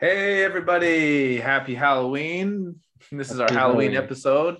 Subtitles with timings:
[0.00, 1.38] Hey, everybody.
[1.38, 2.76] Happy Halloween.
[3.12, 3.96] This is our Happy Halloween Halloween.
[3.96, 4.56] episode.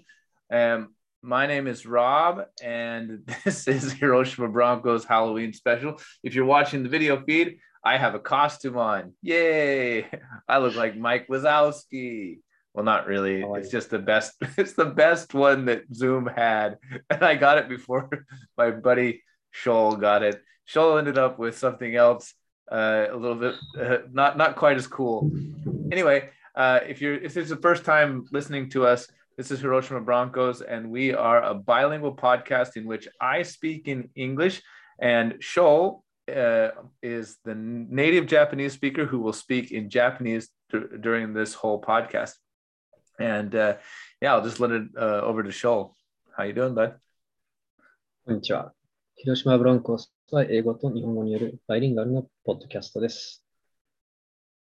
[0.53, 5.99] Um, my name is Rob, and this is Hiroshima Broncos Halloween special.
[6.22, 9.15] If you're watching the video feed, I have a costume on.
[9.22, 10.06] Yay!
[10.47, 12.40] I look like Mike Wazowski.
[12.74, 13.42] Well, not really.
[13.54, 14.35] It's just the best.
[14.58, 16.77] It's the best one that Zoom had,
[17.09, 18.10] and I got it before
[18.59, 19.23] my buddy
[19.57, 20.41] Shoal got it.
[20.66, 22.34] Shoal ended up with something else,
[22.71, 25.31] uh, a little bit uh, not not quite as cool.
[25.91, 29.07] Anyway, uh, if you're if it's the first time listening to us,
[29.38, 34.09] this is Hiroshima Broncos, and we are a bilingual podcast in which I speak in
[34.16, 34.62] English,
[34.99, 36.03] and Shoal
[36.34, 36.70] uh,
[37.02, 42.34] is the native Japanese speaker who will speak in Japanese dur- during this whole podcast.
[43.20, 43.75] And uh,
[44.21, 45.95] yeah, I'll just let it uh, over to Shoal.
[46.35, 46.95] How you doing, bud?
[48.25, 48.73] こんにちは。
[49.17, 53.43] 広島ブロンコスは英語と日本語によるバイリンガルのポッドキャストです。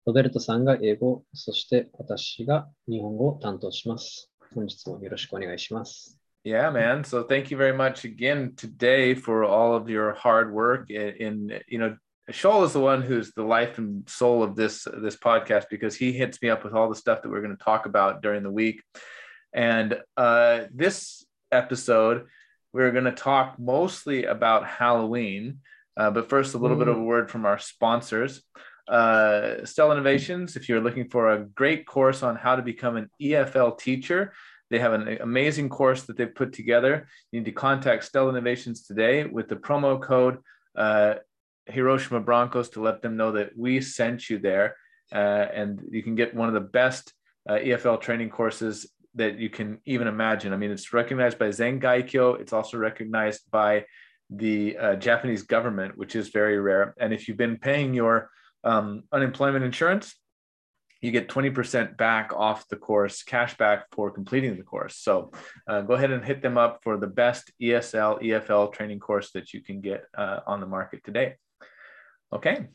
[0.06, 4.32] ロベルトさんが英語、そして私が日本語を担当します。
[4.56, 6.20] 本日もよろしくお願いします。
[6.44, 7.04] Yeah, man.
[7.04, 10.90] So thank you very much again today for all of your hard work.
[10.90, 11.96] In, in you know,
[12.32, 16.12] Shoal is the one who's the life and soul of this this podcast because he
[16.12, 18.52] hits me up with all the stuff that we're going to talk about during the
[18.52, 18.84] week.
[19.54, 22.28] And uh, this episode,
[22.75, 25.61] we're going to talk mostly about Halloween.
[25.97, 28.43] Uh, but first, a little bit of a word from our sponsors.
[28.89, 33.09] Uh, Stella Innovations, if you're looking for a great course on how to become an
[33.23, 34.33] EFL teacher,
[34.71, 37.07] they have an amazing course that they've put together.
[37.31, 40.39] You need to contact Stella Innovations today with the promo code
[40.77, 41.15] uh,
[41.67, 44.77] Hiroshima Broncos to let them know that we sent you there.
[45.13, 47.13] Uh, and you can get one of the best
[47.49, 50.53] uh, EFL training courses that you can even imagine.
[50.53, 52.41] I mean, it's recognized by Zengaikyo.
[52.41, 53.85] It's also recognized by
[54.31, 56.95] the uh, Japanese government, which is very rare.
[56.99, 58.31] And if you've been paying your
[58.65, 60.15] um, unemployment insurance,
[61.01, 64.97] you get 20% back off the course, cash back for completing the course.
[64.97, 65.33] So
[65.69, 69.53] uh, go ahead and hit them up for the best ESL, EFL training course that
[69.53, 71.35] you can get uh, on the market today.
[72.33, 72.69] Okay.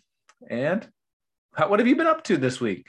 [0.47, 0.87] And
[1.55, 2.87] how, what have you been up to this week?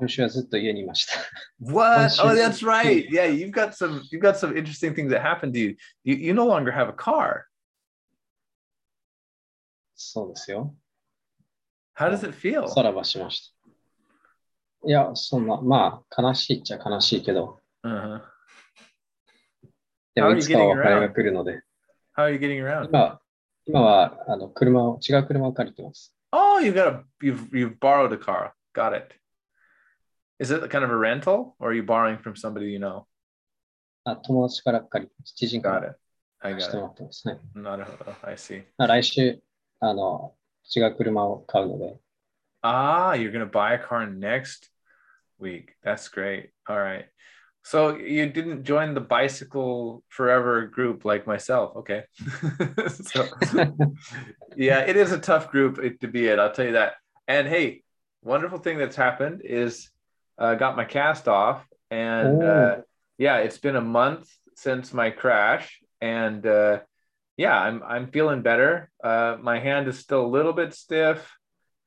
[0.00, 1.12] 今週はずっと家にいました。
[1.60, 2.22] What?
[2.22, 3.06] Oh, Oh, that's right.
[3.10, 5.76] Yeah, you've got some you've got some interesting things that happened to you.
[6.04, 7.42] You you no longer have a car.
[9.94, 10.74] そうですよ。
[11.94, 12.66] How does it feel?
[12.68, 13.52] さらばしまし
[14.82, 14.88] た。
[14.88, 18.20] いや、そんな、まあ、悲しいっちゃ悲しいけど、Uh-huh.
[20.14, 21.00] で How もいつかは getting お金 around?
[21.00, 21.62] が来るので、
[22.16, 22.88] How are you getting around?
[22.88, 23.20] 今
[23.66, 26.16] 今はあの車を、違う車を借りてます。
[26.32, 28.52] Oh, you got a you've you've borrowed a car.
[28.74, 29.14] Got it.
[30.39, 33.05] Is it kind of a rental or are you borrowing from somebody you know?
[34.03, 35.33] あ友達から借りてます。
[35.33, 35.97] 知人か Got ら it.
[36.41, 37.27] I して got もらってます。
[37.27, 37.59] はい it.
[37.59, 38.63] Not a, I see.
[38.77, 39.41] まあ来週、
[39.79, 40.35] あの、
[40.75, 41.97] 違う車を買うので、
[42.61, 44.71] Ah, you're gonna buy a car next
[45.39, 45.75] week.
[45.83, 46.49] That's great.
[46.67, 47.05] All right.
[47.63, 51.75] So you didn't join the bicycle forever group like myself.
[51.77, 52.05] Okay.
[53.03, 53.25] so
[54.55, 56.39] yeah, it is a tough group to be in.
[56.39, 56.93] I'll tell you that.
[57.27, 57.83] And hey,
[58.23, 59.89] wonderful thing that's happened is
[60.40, 62.76] uh, got my cast off, and uh,
[63.18, 66.80] yeah, it's been a month since my crash, and uh,
[67.36, 68.90] yeah, I'm I'm feeling better.
[69.04, 71.30] Uh, my hand is still a little bit stiff.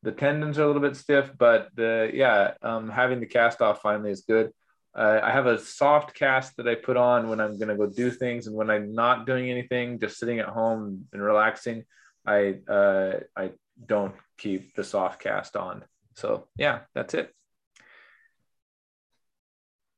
[0.03, 3.81] The tendons are a little bit stiff, but the yeah, um, having the cast off
[3.81, 4.51] finally is good.
[4.95, 8.11] Uh, I have a soft cast that I put on when I'm gonna go do
[8.11, 11.85] things, and when I'm not doing anything, just sitting at home and relaxing,
[12.25, 13.51] I uh, I
[13.83, 15.83] don't keep the soft cast on.
[16.15, 17.33] So yeah, that's it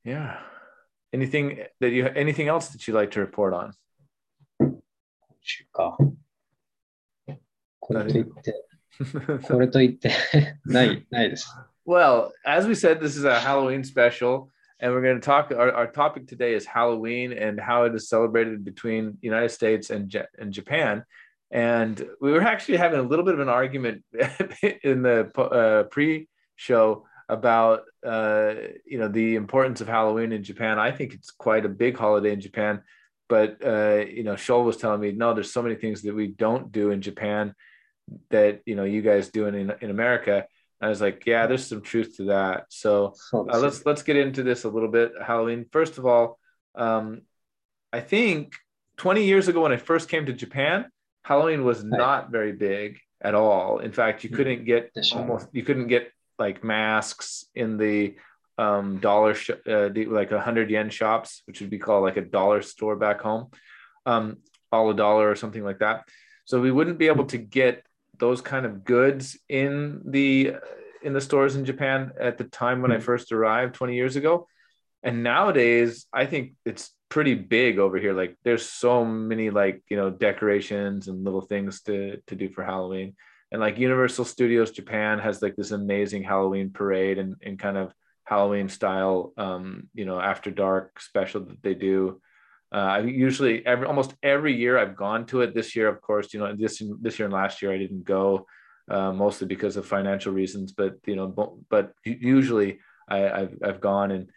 [0.05, 0.39] Yeah.
[1.13, 3.73] Anything that you anything else that you like to report on?
[4.61, 4.81] 今
[5.43, 5.97] 週か。
[7.81, 8.55] これと言って、
[9.49, 10.13] これと言って、
[10.65, 11.49] ない、ないです。
[11.85, 15.51] well, as we said, this is a Halloween special, and we're going to talk.
[15.51, 20.13] Our, our topic today is Halloween and how it is celebrated between United States and
[20.13, 21.05] Ja- and Japan.
[21.51, 24.05] And we were actually having a little bit of an argument
[24.85, 28.54] in the uh, pre-show about uh,
[28.86, 30.80] you know the importance of Halloween in Japan.
[30.80, 32.82] I think it's quite a big holiday in Japan,
[33.28, 36.28] but uh, you know Shoal was telling me no, there's so many things that we
[36.28, 37.54] don't do in Japan
[38.30, 40.46] that you know you guys do in in America.
[40.82, 42.66] And I was like, yeah, there's some truth to that.
[42.70, 45.14] So uh, let's let's get into this a little bit.
[45.26, 45.66] Halloween.
[45.72, 46.38] First of all,
[46.76, 47.22] um,
[47.94, 48.56] I think
[48.98, 50.86] 20 years ago when I first came to Japan,
[51.24, 53.80] Halloween was not very big at all.
[53.80, 54.38] In fact, you mm-hmm.
[54.38, 58.16] couldn't get almost you couldn't get like masks in the
[58.58, 62.18] um, dollar sh- uh, the, like a hundred yen shops, which would be called like
[62.18, 63.50] a dollar store back home.
[64.06, 64.38] Um,
[64.72, 66.06] all a dollar or something like that.
[66.46, 67.84] So we wouldn't be able to get
[68.18, 70.56] those kind of goods in the
[71.02, 74.48] in the stores in Japan at the time when I first arrived 20 years ago.
[75.04, 78.14] And nowadays, I think it's pretty big over here.
[78.14, 82.64] Like there's so many like, you know, decorations and little things to to do for
[82.64, 83.16] Halloween.
[83.52, 87.94] And like Universal Studios Japan has like this amazing Halloween parade and, and kind of
[88.26, 92.22] Halloween style um, you know, after dark special that they do.
[92.74, 95.54] Uh, I usually every almost every year I've gone to it.
[95.54, 98.48] This year, of course, you know, this this year and last year I didn't go
[98.90, 100.72] uh, mostly because of financial reasons.
[100.72, 104.30] But you know, but usually I, have I've gone, and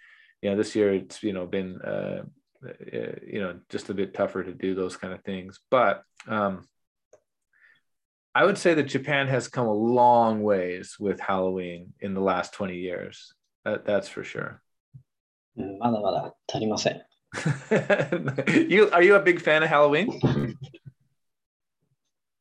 [0.42, 2.22] you know, this year it's you know been uh,
[2.64, 5.58] uh, you know just a bit tougher to do those kind of things.
[5.70, 6.66] But um,
[8.37, 12.53] I would say that Japan has come a long ways with Halloween in the last
[12.53, 13.33] twenty years.
[13.63, 14.61] That, that's for sure.
[15.55, 17.01] ま だまだ足りません。
[18.69, 20.07] you are you a big fan of Halloween?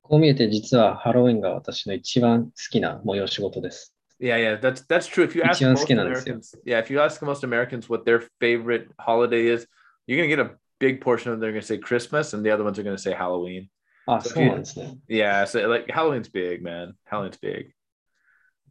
[0.03, 3.95] こう見えて実はハロウィンが私の一番好きな催し事です。
[4.21, 5.25] Yeah, yeah, that's that's true.
[5.25, 9.47] If you ask most Americans, yeah, if you ask most Americans what their favorite holiday
[9.47, 9.67] is,
[10.07, 11.41] you're gonna get a big portion of them.
[11.41, 13.69] They're gonna say Christmas, and the other ones are gonna say Halloween.
[14.07, 14.99] Ah, so そうなんですね。
[15.09, 16.95] Yeah, so like Halloween's big, man.
[17.11, 17.73] Halloween's big.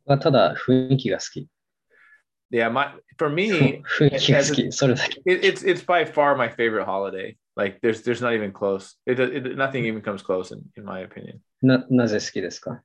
[0.08, 1.48] ただ雰囲気が好き。
[2.52, 4.16] Yeah, my for me, it,
[5.26, 7.38] it's it's by far my favorite holiday.
[7.56, 8.98] Like there's there's not even close.
[9.06, 11.40] It, it nothing even comes close in, in my opinion.
[11.62, 12.82] ななぜ好きですか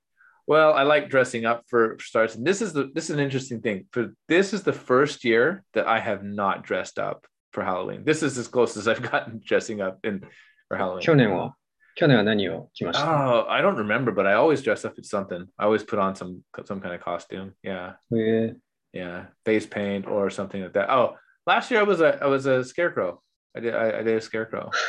[0.46, 2.36] Well, I like dressing up for starts.
[2.36, 3.86] And this is the this is an interesting thing.
[3.90, 8.04] For this is the first year that I have not dressed up for Halloween.
[8.04, 10.20] This is as close as I've gotten dressing up in
[10.68, 11.02] for Halloween.
[11.02, 11.56] 去年は
[12.00, 15.46] 去年は何を着ました Oh, I don't remember, but I always dress up in something.
[15.56, 17.52] I always put on some some kind of costume.
[17.62, 17.94] Yeah.
[18.12, 18.56] えー
[18.92, 19.26] Yeah.
[19.44, 20.90] Face paint or something like that.
[20.90, 21.16] Oh,
[21.46, 23.22] last year I was a I was a scarecrow.
[23.56, 24.70] I did I, I did a scarecrow.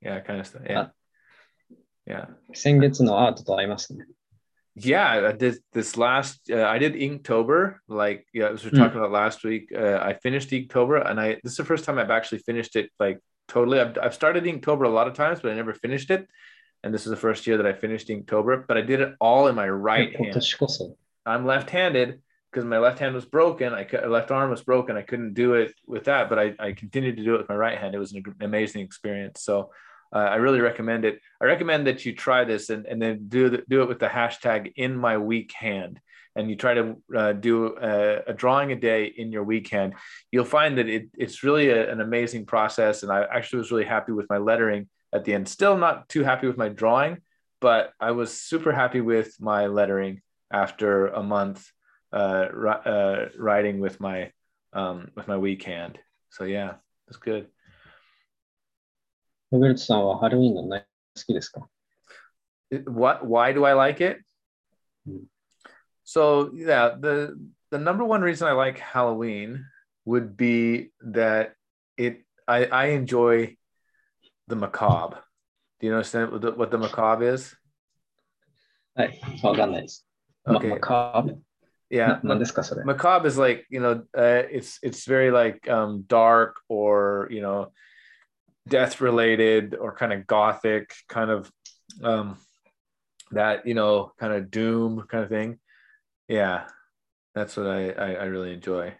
[0.00, 0.62] Yeah, kind of stuff.
[0.66, 0.88] Yeah.
[2.06, 2.26] Yeah.
[2.52, 4.06] 先月のアートと合いますね。
[4.76, 6.50] Yeah, I did this last.
[6.50, 9.70] Uh, I did Inktober, like yeah, as we were talking about last week.
[9.72, 12.90] Uh, I finished Inktober, and I this is the first time I've actually finished it
[12.98, 13.78] like totally.
[13.80, 16.26] I've, I've started Inktober a lot of times, but I never finished it.
[16.83, 19.47] and this is the first year that I finished Inktober, but I did it all
[19.47, 20.33] in my right hand.
[21.25, 22.21] I'm left-handed,
[22.51, 23.73] because my left hand was broken.
[23.73, 24.97] I left arm was broken.
[24.97, 27.55] I couldn't do it with that, but I, I continued to do it with my
[27.55, 27.93] right hand.
[27.93, 29.43] It was an amazing experience.
[29.43, 29.71] So
[30.13, 31.19] uh, I really recommend it.
[31.39, 34.07] I recommend that you try this and, and then do the, do it with the
[34.07, 35.99] hashtag in my weak hand.
[36.35, 39.93] And you try to uh, do a, a, drawing a day in your weak hand.
[40.31, 43.03] You'll find that it, it's really a, an amazing process.
[43.03, 45.48] And I actually was really happy with my lettering at the end.
[45.48, 47.18] Still not too happy with my drawing,
[47.60, 50.20] but I was super happy with my lettering
[50.52, 51.70] after a month
[52.12, 54.32] uh, uh, writing with my
[54.72, 55.98] um, with my weak hand.
[56.30, 56.74] So yeah,
[57.08, 57.48] it's good.
[59.50, 61.68] ロベルトさんはハロウィンの何好きですか
[62.86, 63.24] What?
[63.24, 64.18] Why do I like it?
[66.02, 67.36] So yeah, the
[67.70, 69.64] the number one reason I like Halloween
[70.04, 71.54] would be that
[71.96, 73.56] it I, I enjoy
[74.48, 75.22] the macabre.
[75.80, 77.56] Do you understand what the, what the macabre is?
[78.96, 80.06] はい、わかんないです。
[80.46, 80.68] Okay.
[80.68, 81.36] Macabre?
[81.90, 87.40] yeah macabre is like you know uh, it's it's very like um dark or you
[87.40, 87.70] know
[88.66, 91.50] death related or kind of gothic kind of
[92.02, 92.36] um
[93.30, 95.58] that you know kind of doom kind of thing
[96.26, 96.64] yeah
[97.34, 98.92] that's what i i, I really enjoy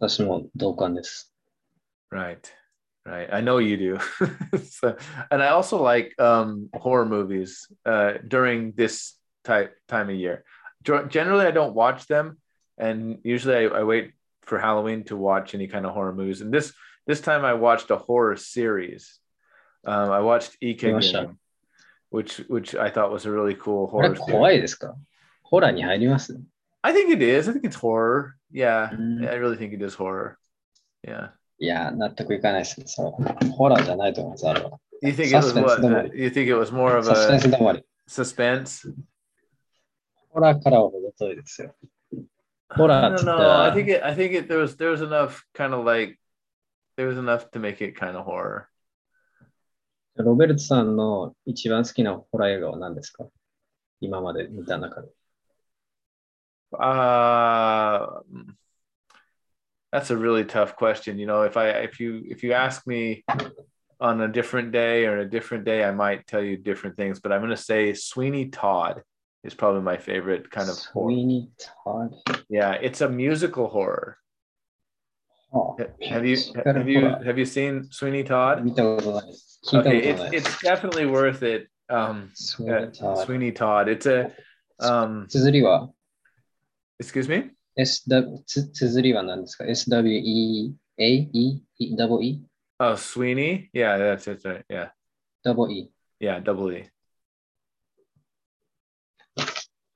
[0.00, 1.32] 私も同感です
[2.10, 2.40] right
[3.07, 3.99] right i know you do
[4.69, 4.95] so,
[5.31, 10.43] and i also like um horror movies uh during this type time of year
[10.83, 12.37] generally I don't watch them,
[12.77, 16.41] and usually I, I, wait for Halloween to watch any kind of horror movies.
[16.41, 16.73] And this
[17.05, 19.19] this time I watched a horror series.
[19.85, 20.83] Um, I watched Ike,
[22.09, 24.15] which which I thought was a really cool horror.
[26.83, 27.49] I think it is.
[27.49, 28.35] I think it's horror.
[28.51, 29.27] Yeah, mm.
[29.27, 30.37] I really think it is horror.
[31.05, 31.29] Yeah.
[31.59, 32.81] いや、納得いかないです。
[32.85, 33.47] そう。
[33.51, 34.79] ホラーじゃないと思います、あれは。
[35.01, 36.15] You think it was what?
[36.15, 38.93] You think it was more of a suspense?
[40.29, 41.75] ホラーからは程遠いですよ。
[42.69, 43.61] ホラー I don't know.
[43.63, 46.19] I think it, I think it, there was there was enough kind of like
[46.95, 48.65] there was enough to make it kind of horror.
[50.15, 53.27] ロベルトさんの一番好きなホラー映画は何ですか
[53.99, 55.09] 今まで見た中で。
[56.73, 58.21] Uh,
[59.91, 61.17] that's a really tough question.
[61.17, 63.23] You know, if I if you if you ask me
[63.99, 67.31] on a different day or a different day, I might tell you different things, but
[67.31, 69.01] I'm going to say Sweeney Todd
[69.43, 71.49] is probably my favorite kind of Sweeney
[71.83, 72.09] horror.
[72.25, 72.43] Todd.
[72.49, 74.17] Yeah, it's a musical horror.
[75.53, 75.77] Oh,
[76.09, 78.67] have you have you have you seen Sweeney Todd?
[79.73, 81.67] Okay, it's it's definitely worth it.
[81.89, 83.25] Um, Sweeney uh, Todd.
[83.25, 83.87] Sweeney Todd.
[83.87, 84.33] It's a
[84.79, 85.27] um,
[86.99, 87.51] excuse me.
[87.76, 90.74] SW つ綴りは何ですか ?SWEAE?
[91.96, 92.42] Double E?
[92.78, 93.70] Oh, Sweeney.
[93.72, 94.46] Yeah, that's it.
[94.46, 94.64] Right.
[94.68, 94.90] Yeah,
[95.44, 95.90] Double E.
[96.20, 96.88] yeah, double E.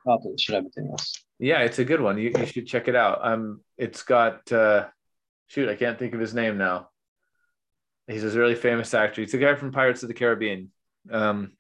[0.08, 1.26] アートで調べてみます。
[1.38, 2.18] Yeah, it's a good one.
[2.18, 3.20] You, you should check it out.
[3.22, 4.88] Um, it's got uh,
[5.48, 6.88] shoot, I can't think of his name now.
[8.06, 9.20] He's this really famous actor.
[9.20, 10.70] He's the guy from Pirates of the Caribbean.
[11.10, 11.52] Um,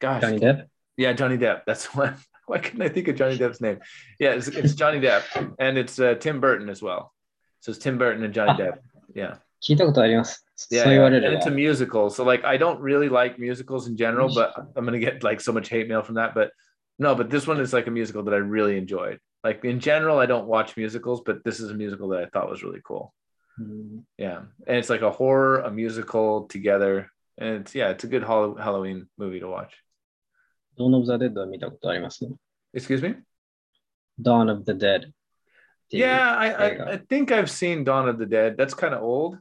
[0.00, 0.70] gosh, ジョニー・デップ
[1.00, 1.64] yeah, Johnny Depp.
[1.66, 2.16] That's the one.
[2.46, 3.78] Why couldn't I think of Johnny Depp's name?
[4.18, 7.12] Yeah, it's, it's Johnny Depp, and it's uh, Tim Burton as well.
[7.60, 8.56] So it's Tim Burton and Johnny Ah.
[8.56, 8.78] Depp.
[9.14, 10.44] Yeah, 聞いたことあります。
[10.70, 11.12] yeah, そう言わ yeah.
[11.12, 12.10] れ and れば it's a。musical.
[12.10, 15.52] So like, I don't really like musicals in general, but I'm gonna get like so
[15.52, 16.34] much hate mail from that.
[16.34, 16.50] But
[16.98, 19.20] no, but this one is like a musical that I really enjoyed.
[19.44, 22.50] Like in general, I don't watch musicals, but this is a musical that I thought
[22.50, 23.12] was really cool.
[23.58, 28.06] うん、 Yeah, and it's like a horror, a musical together, and it's yeah, it's a
[28.06, 29.74] good Hall- Halloween movie to watch.
[30.76, 32.24] Dawn of the Dead は見たことあります
[32.74, 33.16] Excuse me.
[34.20, 35.10] Dawn of the Dead っ
[35.90, 36.04] ていう。
[36.06, 38.56] Yeah, I, I, 映画 I think I've seen Dawn of the Dead.
[38.56, 39.38] That's kind of old.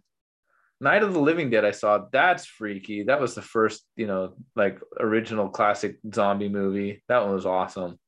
[0.82, 2.06] Night of the Living Dead, I saw.
[2.12, 3.04] That's freaky.
[3.04, 7.04] That was the first, you know, like original classic zombie movie.
[7.10, 8.00] That one was awesome.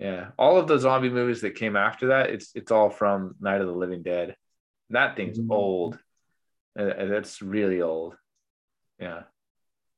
[0.00, 3.60] Yeah, all of the zombie movies that came after that, it's it's all from Night
[3.60, 4.36] of the Living Dead.
[4.90, 5.50] That thing's Mhm.
[5.50, 5.98] old.
[6.78, 8.16] Uh, uh, That's really old.
[8.98, 9.22] Yeah.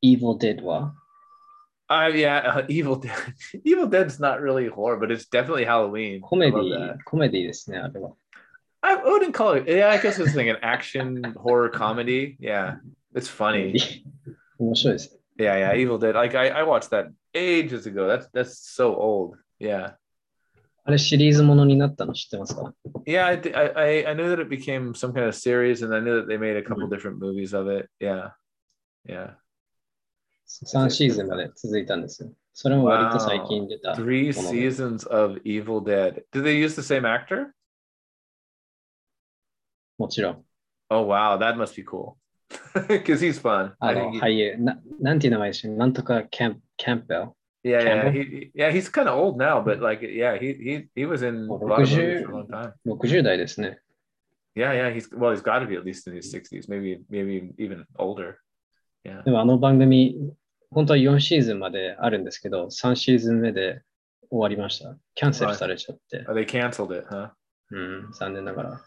[0.02, 0.94] Evil Dead は
[1.90, 3.12] Uh, yeah, uh, Evil Dead.
[3.64, 6.20] Evil Dead's not really horror, but it's definitely Halloween.
[6.20, 6.98] コメ I デ love ィ that.
[7.04, 8.10] コメディですね、あれは。
[8.82, 9.66] I wouldn't call it.
[9.70, 12.36] Yeah, I guess it's like an action horror comedy.
[12.40, 12.76] Yeah,
[13.14, 13.72] it's コメ funny.
[13.72, 14.02] ディ
[14.58, 15.18] 面白いです。
[15.38, 15.74] Yeah, yeah.
[15.76, 16.14] Evil Dead.
[16.14, 18.06] Like I, I watched that ages ago.
[18.06, 19.36] That's that's so old.
[19.58, 19.94] Yeah,
[20.84, 22.72] あれシリーズものになったの知ってますか
[23.06, 23.24] yeah.
[23.26, 26.00] I, thi- I I I knew that it became some kind of series, and I
[26.00, 26.90] knew that they made a couple Mhm.
[26.90, 27.88] different movies of it.
[27.98, 28.30] Yeah,
[29.08, 29.30] yeah.
[30.52, 32.30] 3シーズンまで続いたんですよ。
[32.54, 33.92] それも割と最近出た。
[33.92, 36.24] Three もので seasons of Evil Dead.
[36.32, 37.48] Did they use the same actor?
[39.98, 40.44] もちろん。
[40.90, 42.14] Oh wow, that must be cool.
[42.88, 43.74] Because he's fun.
[43.78, 47.28] あ I の think he- 俳優な、なんていう名前でしょなんとかキャンキャンペル。
[47.64, 48.12] Yeah, yeah, Campbell?
[48.12, 48.70] he, yeah.
[48.70, 51.82] He's kind of old now, but like, yeah, he he he was in a lot
[51.82, 52.72] of movies for a long time.
[52.86, 53.78] 60代ですね。
[54.54, 54.90] Yeah, yeah.
[54.94, 58.36] He's well, he's got to be at least in his sixties, maybe maybe even older.
[59.04, 59.22] Yeah.
[59.24, 60.16] でもあの番組、
[60.72, 63.82] 本当は4シーズンまであるんですけど、3シーズン目で
[64.30, 64.96] 終わりました。
[65.14, 66.24] キャンセルされちゃって。
[66.28, 67.30] Oh, they canceled it, huh?
[67.70, 68.84] うん、残念ながら。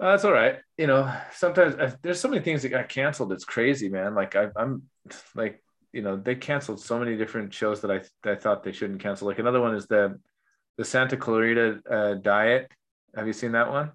[0.00, 0.58] Uh, that's all right.
[0.76, 3.32] You know, sometimes uh, there's so many things that got canceled.
[3.32, 4.14] It's crazy, man.
[4.14, 4.82] Like I, I'm
[5.34, 5.62] like,
[5.92, 9.28] you know, they canceled so many different shows that I I thought they shouldn't cancel.
[9.28, 10.18] Like another one is the
[10.76, 12.68] the Santa Clarita uh, Diet.
[13.14, 13.92] Have you seen that one?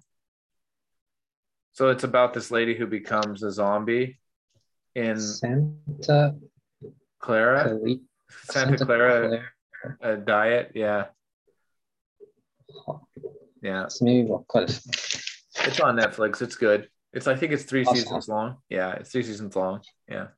[1.72, 4.18] So it's about this lady who becomes a zombie
[4.94, 6.34] in センタ
[7.23, 8.03] Clara, クリ
[8.51, 9.39] Santa Clara
[10.01, 10.71] uh, Diet.
[10.75, 11.07] Yeah,
[13.61, 13.83] yeah.
[13.83, 14.93] 初耳ばっかですね。
[15.69, 16.43] It's on Netflix.
[16.43, 16.89] It's good.
[17.13, 17.95] It's I think it's three Awesome.
[17.95, 18.57] seasons long.
[18.69, 19.79] Yeah, it's three seasons long.
[20.09, 20.31] Yeah.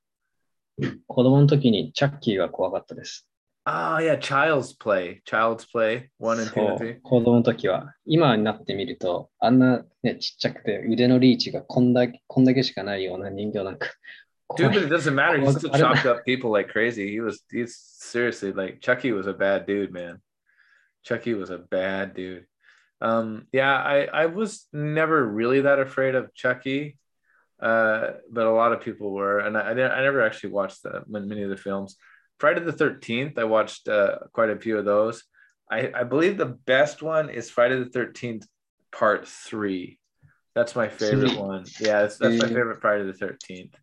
[1.08, 3.28] 子供の時にチャッキーが怖かったです。
[3.68, 5.24] Ah, yeah, Child's Play.
[5.24, 6.10] Child's Play.
[6.20, 7.00] One and two.
[7.02, 7.96] 子供の時は。
[8.06, 13.88] 今になってみると、あんな、ね、ちっちゃくて腕のリーチがこんだけこんだけしかないような人形なんか。
[14.56, 15.40] Dude, but it doesn't matter.
[15.40, 17.12] He still chopped up people like crazy.
[17.12, 20.22] He was he's seriously like Chucky was a bad dude, man.
[21.04, 22.46] Chucky was a bad dude.
[23.02, 26.98] Um, yeah, I I was never really that afraid of Chucky,
[27.60, 31.44] uh, but a lot of people were, and I I, never actually watched the, many
[31.44, 31.98] of the films.
[32.40, 35.24] Friday the Thirteenth, I watched uh, quite a few of those.
[35.70, 38.48] I I believe the best one is Friday the Thirteenth
[38.92, 40.00] Part Three.
[40.54, 41.66] That's my favorite one.
[41.82, 43.76] Yeah, that's, that's my favorite Friday the Thirteenth.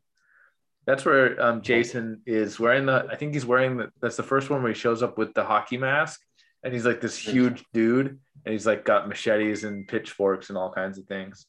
[0.86, 3.08] That's where um, Jason is wearing the.
[3.12, 3.90] I think he's wearing the.
[4.02, 6.22] That's the first one where he shows up with the hockey mask,
[6.64, 10.72] and he's like this huge dude, and he's like got machetes and pitchforks and all
[10.72, 11.46] kinds of things.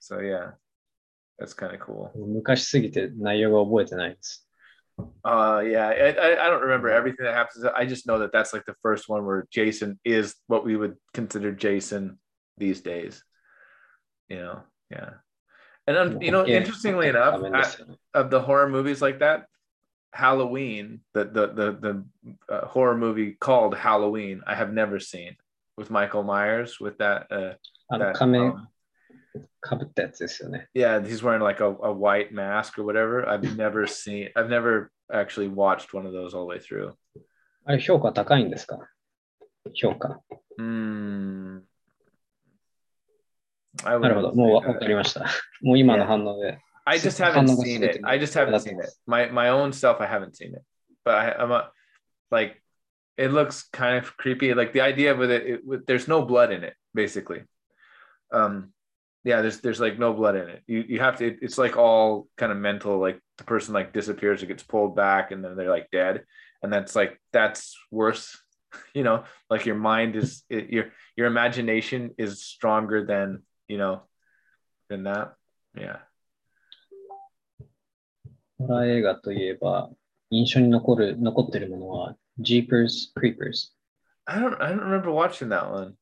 [0.00, 0.52] So yeah,
[1.38, 2.10] that's kind of cool.
[2.16, 4.46] 昔すぎて内容が覚えてないです。
[5.24, 7.64] Uh, yeah, I, I, I don't remember everything that happens.
[7.64, 10.96] I just know that that's like the first one where Jason is what we would
[11.14, 12.18] consider Jason
[12.58, 13.22] these days.
[14.28, 14.60] You know,
[14.90, 15.10] yeah.
[15.86, 19.46] And um, you know, Yeah, interestingly 画 enough, 面ですよね of the horror movies like that,
[20.12, 22.04] Halloween, the the the, the
[22.48, 25.36] uh, horror movie called Halloween, I have never seen
[25.76, 27.26] with Michael Myers with that.
[27.30, 27.56] Uh,
[27.88, 28.66] あの that 仮面 um,
[29.60, 30.68] かぶったやつですよね。
[30.74, 33.28] yeah, he's wearing like a, a white mask or whatever.
[33.28, 34.30] I've never seen.
[34.36, 36.92] I've never actually watched one of those all the way through.
[37.64, 38.78] あれ評価高いんですか
[39.74, 40.20] 評価。
[40.58, 41.62] Hmm.
[43.84, 44.30] I なるほど。
[44.30, 44.78] wouldn't もう say わ that.
[44.80, 45.26] かりました。
[45.62, 46.58] もう今の反応で。
[46.84, 47.98] I just 反 haven't 応が seen 全 it.
[47.98, 48.90] て I just haven't だと seen 思いま it.
[48.90, 50.62] す My my own self, I haven't seen it.
[51.04, 51.70] But I, I'm a,
[52.30, 52.62] like,
[53.16, 54.54] it looks kind of creepy.
[54.54, 57.44] Like the idea with it, it with, there's no blood in it, basically.
[58.32, 58.72] Um,
[59.24, 60.62] yeah, there's there's like no blood in it.
[60.66, 61.26] You you have to.
[61.26, 62.98] It, it's like all kind of mental.
[62.98, 66.24] Like the person like disappears or gets pulled back, and then they're like dead,
[66.62, 68.36] and that's like that's worse.
[68.94, 70.86] You know, like your mind is it, your
[71.16, 74.02] your imagination is stronger than you know
[74.88, 75.34] than that.
[75.74, 75.98] Yeah.
[78.58, 79.90] ホラー映画といえば、
[80.28, 83.72] 印象に残る、残ってるものは、Jeepers Creepers。
[84.26, 85.96] I don't I don't remember watching that one.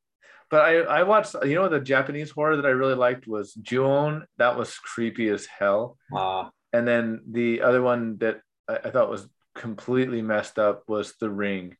[0.50, 4.26] But I I watched you know the Japanese horror that I really liked was Ju-on.
[4.38, 5.96] That was creepy as hell.
[6.12, 11.14] ああ、 And then the other one that I, I thought was completely messed up was
[11.20, 11.76] The Ring.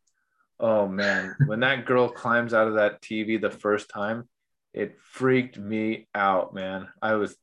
[0.60, 4.28] Oh man, when that girl climbs out of that TV the first time,
[4.73, 6.87] it freaked me out, man.
[7.01, 7.35] I was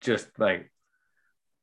[0.00, 0.70] just like,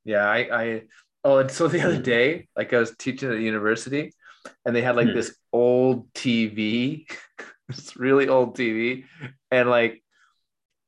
[0.04, 0.82] yeah, I, I,
[1.24, 4.14] oh, and so the other day, like I was teaching at university
[4.66, 5.14] and they had like Hmm.
[5.14, 7.08] this old TV,
[7.70, 9.06] this really old TV.
[9.52, 10.04] And like,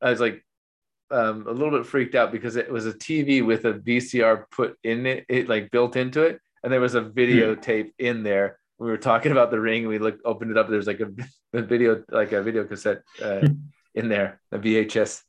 [0.01, 0.43] I was like,
[1.09, 4.77] um, a little bit freaked out because it was a TV with a VCR put
[4.83, 8.59] in it, it like built into it, and there was a videotape in there.
[8.77, 9.87] We were talking about the ring.
[9.87, 10.69] We looked, opened it up.
[10.69, 11.09] There's like a,
[11.57, 13.47] a video, like a video cassette uh,
[13.96, 15.22] in there, a VHS,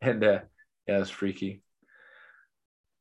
[0.00, 0.40] and uh,
[0.86, 1.62] yeah, it was freaky.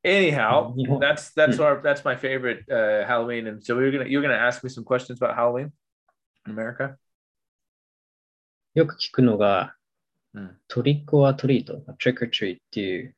[0.03, 0.99] Anyhow, Mhm.
[1.01, 3.47] that's that's our that's my favorite uh, Halloween.
[3.47, 5.71] And so we were gonna you're gonna ask me some questions about Halloween
[6.45, 6.97] in America.
[8.75, 9.75] よく聞くのが、
[10.33, 13.15] うんトリックオアトリート、Trick or Treat っていう、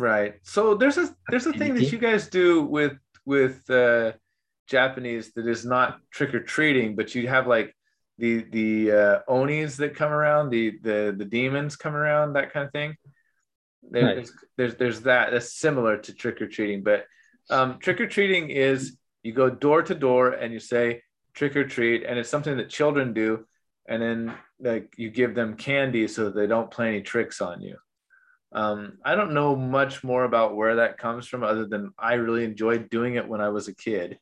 [0.00, 0.34] Right.
[0.42, 1.96] So there's a there's a thing that Activity?
[1.96, 2.96] you guys do with
[3.26, 4.12] with uh,
[4.66, 7.74] Japanese that is not trick or treating, but you have like
[8.17, 12.65] the the uh, onis that come around, the the the demons come around, that kind
[12.65, 12.95] of thing.
[13.89, 14.15] There- Right.
[14.15, 17.05] There's, there's there's that that's similar to trick or treating, but
[17.49, 21.01] um, trick or treating is you go door to door and you say
[21.33, 23.45] trick or treat, and it's something that children do,
[23.87, 27.61] and then like you give them candy so that they don't play any tricks on
[27.61, 27.75] you.
[28.53, 32.45] Um, I don't know much more about where that comes from, other than I really
[32.45, 34.19] enjoyed doing it when I was a kid.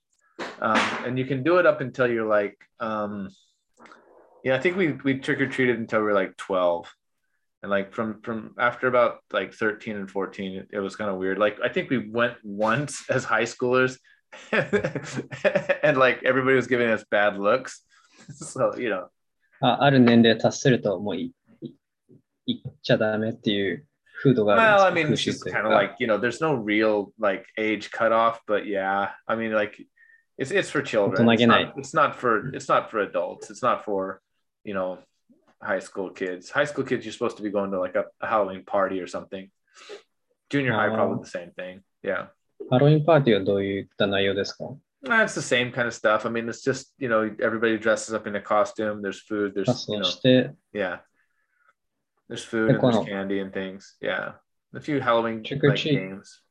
[0.62, 3.28] Um, and you can do it up until you're like, um,
[4.45, 6.87] yeah, I think we we trick or treated until we were like 12,
[7.63, 11.17] and like from from after about like 13 and 14, it, it was kind of
[11.17, 11.39] weird.
[11.39, 13.99] Like I think we went once as high schoolers,
[14.53, 17.83] and like everybody was giving us bad looks.
[18.35, 19.09] So you know,
[19.61, 21.33] あある年齢達するともうい
[21.63, 21.73] い
[22.47, 23.87] 行っちゃダメっていう
[24.23, 26.07] 風土が Well, あ I るん mean, で it's すか just 風習という kind of か like you
[26.07, 29.77] know, there's no real like age cutoff, but yeah, I mean, like
[30.39, 31.29] it's it's for children.
[31.31, 33.51] It's not, it's not for it's not for adults.
[33.51, 34.21] It's not for
[34.65, 34.99] you know
[35.63, 36.51] high school kids.
[36.51, 39.07] High school kids, you're supposed to be going to like a, a Halloween party or
[39.07, 39.51] something.
[40.51, 40.95] Junior high, Oh.
[40.95, 41.83] probably the same thing.
[42.03, 42.29] Yeah,
[42.71, 44.65] ハロウィンパーティーはどういった内容ですか
[45.05, 46.27] that's the same kind of stuff.
[46.27, 49.03] I mean, it's just you know everybody dresses up in a costume.
[49.03, 49.55] There's food.
[49.55, 50.99] 仮 There's you 装 know して、 yeah.
[52.29, 53.07] There's food Like and there's what?
[53.07, 53.97] candy and things.
[54.01, 54.33] Yeah.
[54.75, 55.93] A few Halloween Trick or like, treat.
[55.99, 56.43] games.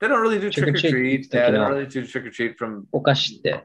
[0.00, 1.30] They don't really do Trick trick or or treat treat.
[1.30, 3.64] 的 Yeah, they な don't really do trick or treat from お菓子って、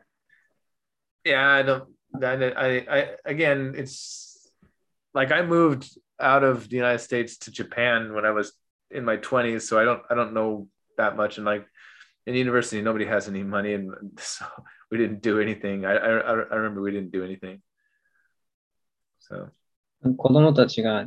[1.25, 1.85] yeah, I don't
[2.21, 4.49] I, I I again it's
[5.13, 8.53] like I moved out of the United States to Japan when I was
[8.89, 11.65] in my 20s, so I don't I don't know that much and like
[12.27, 14.45] in university nobody has any money and so
[14.91, 15.85] we didn't do anything.
[15.85, 16.09] I I,
[16.53, 17.61] I remember we didn't do anything.
[19.19, 19.49] So
[20.17, 21.05] 子供たちが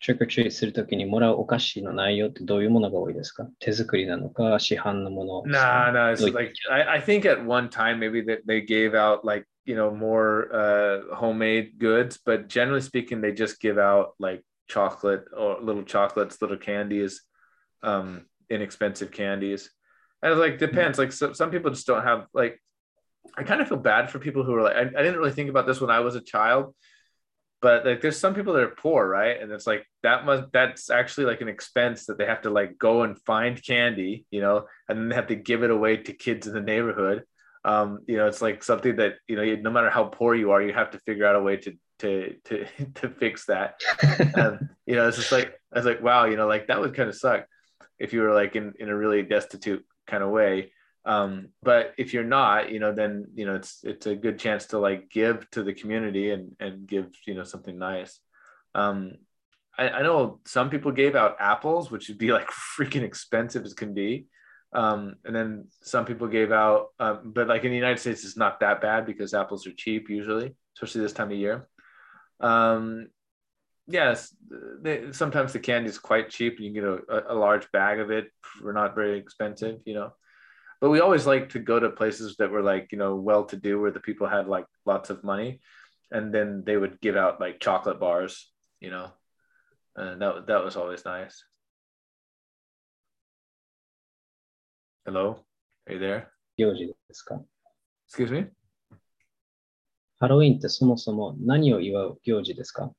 [0.00, 7.98] Trick or Treat するときにもらうお菓子の内容ってどういうものが多いですか手作りなのか市販のもの Nah, no, it's Like- like I, I think at one time
[8.00, 13.21] maybe that they gave out like you know more uh homemade goods, but generally speaking,
[13.21, 17.21] they just give out like chocolate or little chocolates, little candies,
[17.83, 19.69] um, inexpensive candies.
[20.23, 20.97] And it's like depends.
[20.97, 22.59] Like so, some people just don't have like
[23.37, 25.51] I kind of feel bad for people who are like I, I didn't really think
[25.51, 26.73] about this when I was a child.
[27.61, 29.39] But like there's some people that are poor, right?
[29.39, 32.79] And it's like that must that's actually like an expense that they have to like
[32.79, 36.13] go and find candy, you know, and then they have to give it away to
[36.13, 37.23] kids in the neighborhood.
[37.71, 40.51] Um, you know, it's like something that you know, you- no matter how poor you
[40.53, 42.09] are, you have to figure out a way to to
[42.47, 42.65] to
[42.99, 43.81] to fix that.
[44.41, 46.95] And you know, it's just like I was like, wow, you know, like that would
[46.95, 47.41] kind of suck
[47.99, 50.71] if you were like in in a really destitute kind of way.
[51.05, 54.63] Um, but if you're not, you know, then you know it's it's a good chance
[54.67, 58.19] to like give to the community and and give you know something nice.
[58.75, 59.13] Um,
[59.77, 63.73] I, I know some people gave out apples, which would be like freaking expensive as
[63.73, 64.27] can be.
[64.71, 68.37] Um, and then some people gave out, um, but like in the United States, it's
[68.37, 71.67] not that bad because apples are cheap usually, especially this time of year.
[72.39, 73.07] Um,
[73.87, 74.33] yes,
[74.81, 76.57] they, sometimes the candy is quite cheap.
[76.57, 79.95] and You can get a, a large bag of it for not very expensive, you
[79.95, 80.13] know.
[80.81, 83.57] But we always like to go to places that were like, you know, well to
[83.57, 85.59] do where the people had like lots of money.
[86.11, 89.11] And then they would give out like chocolate bars, you know.
[89.95, 91.43] And that, that was always nice.
[95.08, 95.38] Hello?
[95.86, 96.26] Are you there?
[96.56, 97.40] 行事ですか
[98.08, 98.46] Excuse me?
[100.18, 102.92] ハロウィンってそもそも何を祝う行事ですか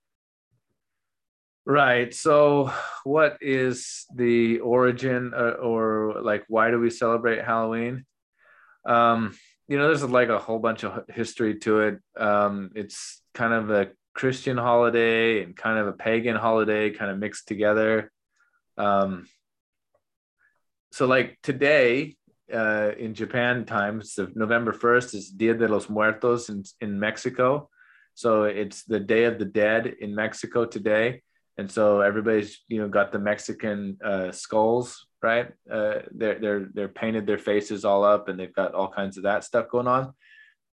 [1.68, 2.14] Right.
[2.14, 2.72] So,
[3.04, 8.06] what is the origin uh, or like why do we celebrate Halloween?
[8.86, 9.34] Um,
[9.68, 12.00] you know, there's like a whole bunch of history to it.
[12.16, 17.18] Um, it's kind of a Christian holiday and kind of a pagan holiday, kind of
[17.18, 18.12] mixed together.
[18.78, 19.26] Um,
[20.93, 22.17] so, like today
[22.53, 27.69] uh, in Japan times, so November 1st is Dia de los Muertos in, in Mexico.
[28.15, 31.23] So, it's the Day of the Dead in Mexico today
[31.61, 35.53] and so everybody's you know got the Mexican uh, skulls, right?
[35.71, 39.25] Uh, they're they're they're painted their faces all up, and they've got all kinds of
[39.25, 40.15] that stuff going on,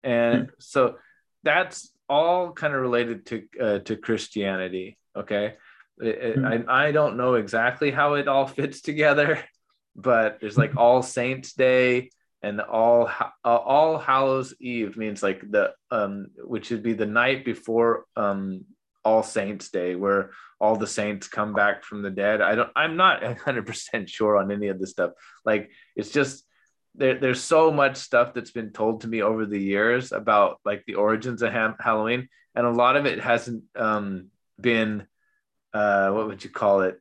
[0.03, 0.51] and mm-hmm.
[0.59, 0.95] so
[1.43, 4.97] that's all kind of related to uh, to Christianity.
[5.13, 5.55] Okay,
[5.99, 6.69] it, mm-hmm.
[6.69, 9.43] I I don't know exactly how it all fits together,
[9.97, 12.11] but there's like All Saints Day
[12.43, 17.43] and all uh, all hallows eve means like the um which would be the night
[17.43, 18.63] before um
[19.07, 22.41] all Saints Day, where all the saints come back from the dead.
[22.41, 22.69] I don't.
[22.75, 25.11] I'm not 100 percent sure on any of this stuff.
[25.45, 26.43] Like it's just
[26.95, 30.83] there, there's so much stuff that's been told to me over the years about like
[30.85, 34.27] the origins of ha- Halloween, and a lot of it hasn't um,
[34.59, 35.07] been
[35.73, 36.99] uh, what would you call it?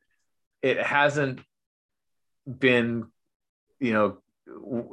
[0.62, 1.40] It hasn't
[2.46, 3.06] been,
[3.80, 4.18] you know,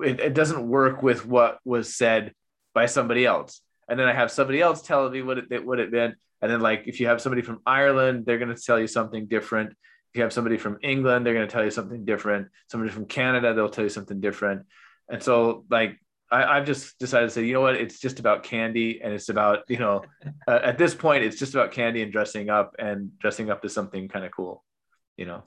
[0.03, 2.33] it, it doesn't work with what was said
[2.73, 5.91] by somebody else and then I have somebody else telling me what it what it
[5.91, 8.87] meant, and then, like, if you have somebody from Ireland, they're going to tell you
[8.87, 9.69] something different.
[9.69, 12.49] If you have somebody from England, they're going to tell you something different.
[12.69, 14.65] Somebody from Canada, they'll tell you something different.
[15.09, 15.99] And so, like,
[16.31, 17.75] I, have just decided to say, you know what?
[17.75, 20.03] It's just about candy, and it's about, you know,
[20.47, 23.69] uh, at this point, it's just about candy and dressing up, and dressing up to
[23.69, 24.63] something kind of cool,
[25.17, 25.43] you know.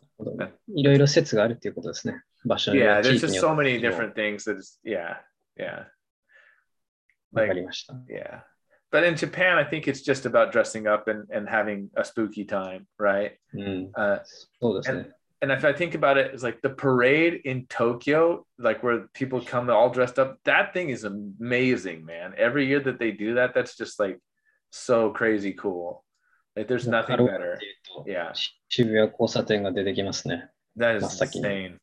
[2.78, 5.16] Yeah, there's just so many different things that is, yeah,
[5.58, 5.84] yeah.
[7.32, 7.52] Like,
[8.08, 8.40] yeah
[8.96, 12.44] but in Japan, I think it's just about dressing up and, and having a spooky
[12.44, 13.32] time, right?
[13.54, 13.90] Mm.
[13.94, 14.20] Uh,
[14.62, 19.08] and, and if I think about it, it's like the parade in Tokyo, like where
[19.12, 20.38] people come all dressed up.
[20.44, 22.32] That thing is amazing, man.
[22.38, 24.18] Every year that they do that, that's just like
[24.70, 26.04] so crazy cool.
[26.56, 27.60] Like there's nothing better.
[28.06, 28.32] Yeah.
[30.76, 31.78] That is insane.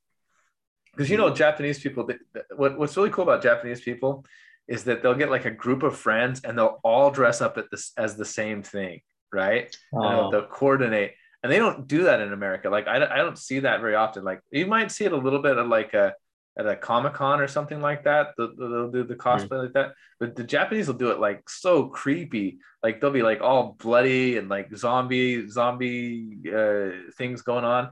[0.92, 2.08] Because you know, Japanese people,
[2.56, 4.26] what, what's really cool about Japanese people
[4.68, 7.70] is that they'll get like a group of friends and they'll all dress up at
[7.72, 9.76] this as the same thing, right?
[9.94, 10.32] Oh.
[10.32, 12.70] they'll coordinate, and they don't do that in America.
[12.70, 14.24] Like I, I don't see that very often.
[14.24, 16.14] Like you might see it a little bit of like a
[16.58, 18.34] at a comic con or something like that.
[18.38, 19.64] They'll, they'll do the cosplay mm.
[19.64, 22.60] like that, but the Japanese will do it like so creepy.
[22.82, 27.90] Like they'll be like all bloody and like zombie zombie uh, things going on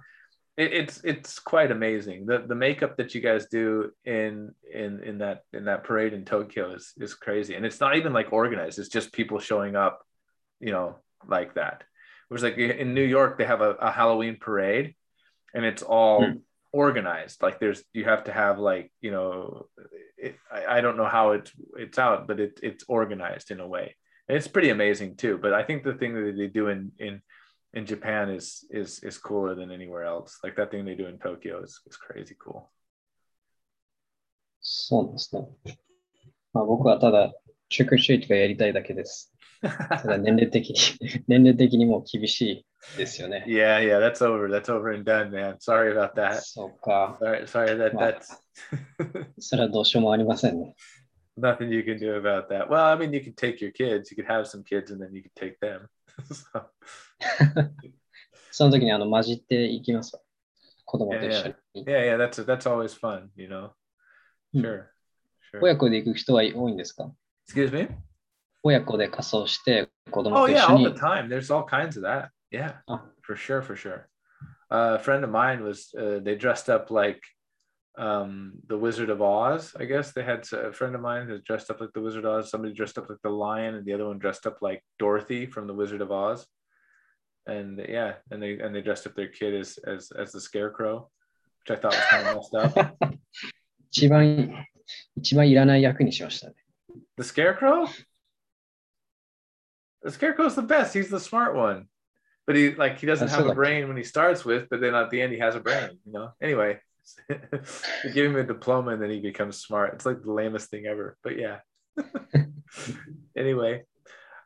[0.58, 2.26] it, it's it's quite amazing.
[2.26, 6.26] The the makeup that you guys do in in in that in that parade in
[6.26, 8.78] Tokyo is is crazy, and it's not even like organized.
[8.78, 10.06] It's just people showing up,
[10.60, 10.98] you know,
[11.28, 11.84] like that.
[12.30, 14.96] It was like in New York they have a, a Halloween parade,
[15.54, 16.42] and it's all mm
[16.73, 17.43] organized.
[17.43, 19.67] Like there's you have to have like you know,
[20.17, 23.67] it, I, I don't know how it's it's out, but it it's organized in a
[23.67, 23.97] way.
[24.29, 25.39] And it's pretty amazing too.
[25.39, 27.23] But I think the thing that they do in in
[27.73, 30.39] in Japan is is is cooler than anywhere else.
[30.43, 32.71] Like that thing they do in Tokyo is is crazy cool.
[34.69, 35.47] そうですね。
[36.53, 37.33] まあ、僕はただ、
[37.69, 39.33] チェックシートがやりたいだけです。
[39.62, 40.76] ただ年齢的に、
[41.28, 43.46] 年齢的にも厳しいですよね。
[43.48, 44.50] Yeah, yeah, that's over.
[44.50, 45.58] That's over and done, man.
[45.60, 46.42] Sorry about that.
[46.42, 47.18] そうか。
[47.22, 48.40] Sorry, sorry that、まあ、that's.
[49.40, 50.76] それはどうしようもありませんね。
[51.38, 52.68] Nothing you can do about that.
[52.68, 54.12] Well, I mean, you can take your kids.
[54.12, 55.88] You could have some kids and then you could take them.
[58.52, 60.20] その時にあの混じっていきます
[60.86, 61.86] 子供と一緒に。
[61.86, 63.72] Yeah, yeah, that's, that's always fun, you know.
[64.54, 64.88] Sure.
[65.54, 65.62] sure.
[65.62, 67.12] 親子で行く人は多いんですか
[67.48, 67.88] Excuse me?
[68.63, 71.29] 親子で仮装して子供 Oh, yeah, all the time.
[71.29, 72.31] There's all kinds of that.
[72.51, 72.79] Yeah,
[73.23, 74.09] for sure, for sure.
[74.71, 77.21] Uh, a friend of mine was, uh, they dressed up like
[77.99, 81.71] um the wizard of oz i guess they had a friend of mine who dressed
[81.71, 84.07] up like the wizard of oz somebody dressed up like the lion and the other
[84.07, 86.47] one dressed up like dorothy from the wizard of oz
[87.47, 91.09] and yeah and they and they dressed up their kid as as as the scarecrow
[91.61, 93.17] which i thought was kind of messed up
[93.91, 94.67] 一番
[95.17, 96.55] 一番いらない役にしましたね
[97.17, 97.87] the scarecrow
[100.02, 100.94] the scarecrow's the best.
[100.94, 101.88] He's the smart one.
[102.48, 103.56] But he like he doesn't have a like...
[103.56, 106.12] brain when he starts with, but then at the end he has a brain, you
[106.12, 106.32] know.
[106.42, 106.80] Anyway,
[107.30, 109.94] give him a diploma and then he becomes smart.
[109.94, 111.18] It's like the lamest thing ever.
[111.24, 111.60] But yeah.
[113.38, 113.84] anyway.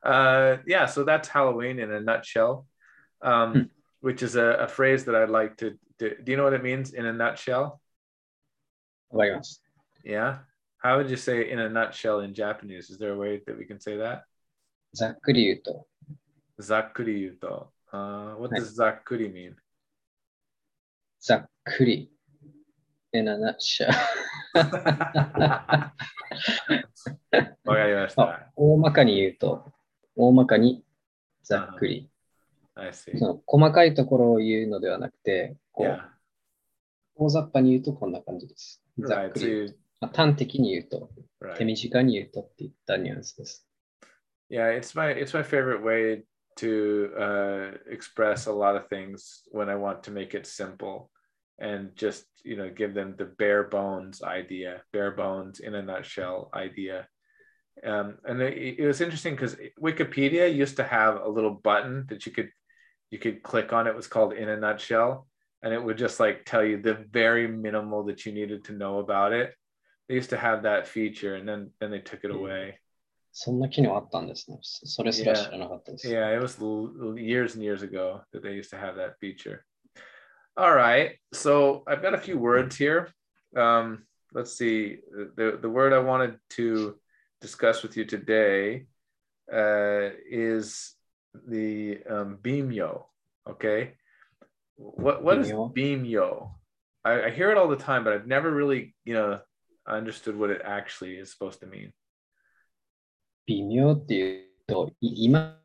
[0.03, 2.67] Uh yeah, so that's Halloween in a nutshell.
[3.21, 3.61] Um, hmm.
[4.01, 6.11] which is a, a, phrase that I'd like to, do.
[6.21, 7.81] do you know what it means in a nutshell?
[9.11, 9.55] Oh my gosh.
[10.03, 10.39] Yeah.
[10.77, 12.91] How would you say in a nutshell in Japanese?
[12.91, 14.25] Is there a way that we can say that?
[14.95, 15.87] ざっくり言うと、
[16.57, 17.73] ざっくり言うと。
[17.91, 19.53] Uh, what はい does ざっくり mean?
[21.19, 22.09] ざっくり。
[23.11, 23.89] in a nutshell
[24.53, 24.65] わ
[27.65, 28.51] かりました。
[28.55, 29.73] 大まかに言うと、
[30.15, 30.85] 大まかに
[31.43, 32.09] ざっくり。
[32.75, 33.17] I see.
[33.17, 35.99] その細かいところを言うのではなくて、こう Yeah.
[37.15, 38.81] 大雑把に言うとこんな感じです。
[38.99, 39.31] ざっ Right.
[39.31, 39.75] く So り。
[40.01, 41.09] あ端的に言うと、
[41.57, 41.89] 手 right.
[41.89, 43.64] 短に言うとっていったニュアンスです。
[44.49, 46.23] Yeah, it's my it's my favorite way
[46.57, 51.11] to uh, express a lot of things when I want to make it simple
[51.59, 56.49] and just you know give them the bare bones idea, bare bones in a nutshell
[56.53, 57.07] idea.
[57.85, 62.25] Um, and it, it was interesting because Wikipedia used to have a little button that
[62.25, 62.49] you could
[63.11, 63.87] you could click on.
[63.87, 65.27] It was called in a nutshell,
[65.63, 68.99] and it would just like tell you the very minimal that you needed to know
[68.99, 69.53] about it.
[70.07, 72.35] They used to have that feature, and then then they took it Mm.
[72.35, 72.79] away.
[73.37, 74.59] そんな機能あったんですね。
[74.61, 76.07] それすら知らなかったです。
[76.07, 76.57] Yeah, yeah it was
[77.19, 79.65] years and years ago that they used to have that feature.
[80.55, 83.09] All right, so I've got a few words here.
[83.57, 84.99] Um, let's see.
[85.35, 86.95] The, the word I wanted to
[87.41, 88.87] discuss with you today
[89.51, 90.95] uh, is
[91.45, 93.03] the um, Bimyo.
[93.49, 93.95] Okay.
[94.77, 95.41] What, what Bimyo?
[95.41, 96.51] is Bimyo?
[97.03, 99.41] I, I hear it all the time, but I've never really, you know,
[99.85, 101.91] understood what it actually is supposed to mean.
[103.47, 105.61] 微妙っていうと、いいま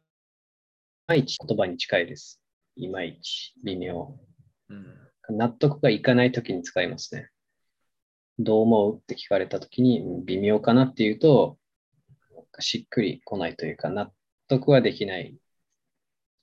[1.14, 2.40] いち言葉に近いです。
[2.76, 4.18] いまいち、微妙。
[4.70, 4.84] Hmm.
[5.30, 7.30] 納得がいかないときに使いますね。
[8.38, 11.58] どう思うって聞かれたときに、うん微妙かなっていうと、
[12.58, 14.12] しっくりこないというか、納
[14.48, 15.36] 得はできない。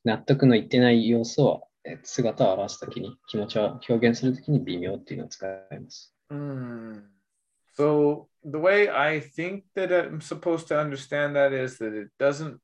[0.06, 6.16] 納得のいってない要素を、え姿を表すときに、気持ちを表現するときに微妙っていうのを使います。
[6.32, 7.04] Hmm.
[7.78, 12.61] So the way I think that I'm supposed to understand that is that it doesn't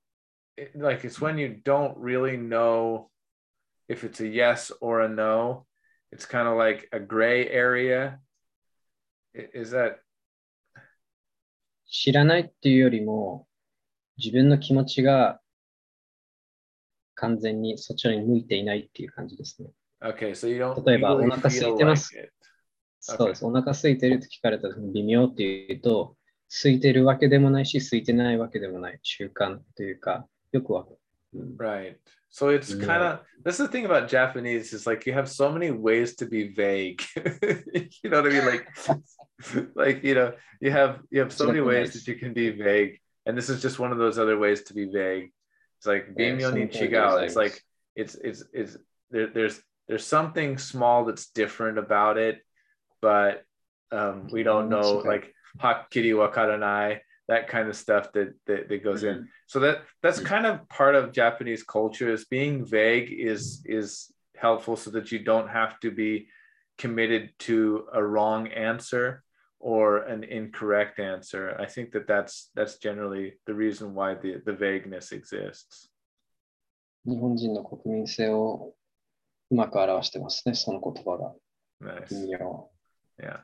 [0.57, 3.11] it, like it's when you don't really know
[3.89, 5.67] if it's a yes or a no.
[6.11, 8.19] It's kind of like a gray area.
[9.37, 9.99] I- Is that
[11.87, 13.47] 知らないっていうよりも、
[14.19, 15.41] 自分の気持ちが
[17.15, 19.71] 完全にそちらに向いていないっていう感じですね。
[20.03, 20.31] okay?
[20.33, 22.31] So you don't 例えば、 really お腹空い feel てま like す it.
[23.03, 23.45] そうです。
[23.45, 26.17] お腹空いてるって聞かれた時に微妙っていうと、
[26.63, 30.97] 空いてるわけでもないし、空いてないわけでもない中間というか、よくわかる。
[31.35, 31.97] うん Right.
[32.31, 32.87] So it's Yeah.
[32.87, 36.27] kind of that's the thing about Japanese is like you have so many ways to
[36.27, 37.01] be vague.
[38.03, 38.47] you know what I mean?
[38.47, 38.67] Like
[39.75, 42.99] like you know, you have you have so many ways that you can be vague.
[43.27, 45.31] And this is just one of those other ways to be vague.
[45.79, 47.17] It's like Yeah, bimyo ni sometimes chigao.
[47.19, 47.63] there's It's like- like
[47.97, 48.77] it's it's it's
[49.11, 52.43] there, there's there's something small that's different about it,
[53.03, 53.45] but
[53.91, 55.09] um, we don't know Okay.
[55.09, 60.21] like hakkiri wakaranai, that kind of stuff that that, that goes in so that that's
[60.21, 60.27] Mm.
[60.27, 65.19] kind of part of japanese culture is being vague is is helpful so that you
[65.31, 66.29] don't have to be
[66.79, 69.23] committed to a wrong answer
[69.59, 74.53] or an incorrect answer i think that that's that's generally the reason why the the
[74.53, 75.89] vagueness exists
[77.05, 78.75] 日本人の国民性を
[79.51, 81.35] うまく表してますね、その言葉が。
[81.81, 82.71] nice 微妙。
[83.20, 83.40] yeah.